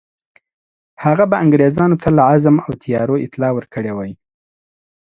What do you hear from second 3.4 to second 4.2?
ورکړې وای.